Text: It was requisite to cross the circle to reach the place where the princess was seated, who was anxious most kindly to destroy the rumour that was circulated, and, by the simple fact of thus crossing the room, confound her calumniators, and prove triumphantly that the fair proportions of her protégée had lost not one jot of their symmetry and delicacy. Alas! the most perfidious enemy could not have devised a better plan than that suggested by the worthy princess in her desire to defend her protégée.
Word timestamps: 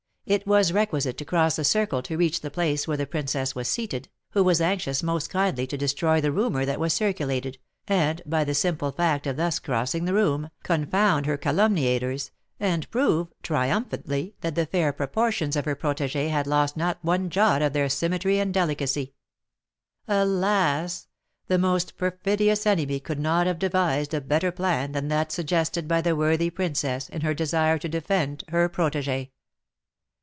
It 0.23 0.45
was 0.47 0.71
requisite 0.71 1.17
to 1.17 1.25
cross 1.25 1.57
the 1.57 1.65
circle 1.65 2.01
to 2.03 2.15
reach 2.15 2.39
the 2.39 2.51
place 2.51 2.87
where 2.87 2.95
the 2.95 3.07
princess 3.07 3.53
was 3.55 3.67
seated, 3.67 4.07
who 4.29 4.43
was 4.45 4.61
anxious 4.61 5.01
most 5.03 5.29
kindly 5.29 5.67
to 5.67 5.75
destroy 5.77 6.21
the 6.21 6.31
rumour 6.31 6.63
that 6.63 6.79
was 6.79 6.93
circulated, 6.93 7.57
and, 7.87 8.21
by 8.25 8.43
the 8.45 8.53
simple 8.53 8.91
fact 8.93 9.25
of 9.27 9.35
thus 9.35 9.59
crossing 9.59 10.05
the 10.05 10.13
room, 10.13 10.49
confound 10.63 11.25
her 11.25 11.35
calumniators, 11.37 12.31
and 12.61 12.89
prove 12.91 13.27
triumphantly 13.41 14.35
that 14.41 14.53
the 14.55 14.67
fair 14.67 14.93
proportions 14.93 15.57
of 15.57 15.65
her 15.65 15.75
protégée 15.75 16.29
had 16.29 16.47
lost 16.47 16.77
not 16.77 17.03
one 17.03 17.29
jot 17.29 17.61
of 17.61 17.73
their 17.73 17.89
symmetry 17.89 18.39
and 18.39 18.53
delicacy. 18.53 19.13
Alas! 20.07 21.07
the 21.47 21.57
most 21.59 21.97
perfidious 21.97 22.65
enemy 22.67 22.99
could 23.01 23.19
not 23.19 23.47
have 23.47 23.59
devised 23.59 24.13
a 24.13 24.21
better 24.21 24.51
plan 24.51 24.91
than 24.93 25.07
that 25.09 25.31
suggested 25.31 25.87
by 25.89 25.99
the 25.99 26.15
worthy 26.15 26.49
princess 26.51 27.09
in 27.09 27.19
her 27.21 27.33
desire 27.33 27.77
to 27.79 27.89
defend 27.89 28.45
her 28.49 28.69
protégée. 28.69 29.29